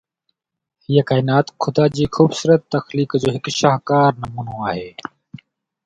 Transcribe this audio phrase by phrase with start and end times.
[0.87, 4.91] هي ڪائنات خدا جي خوبصورت تخليق جو هڪ شاهڪار نمونو آهي.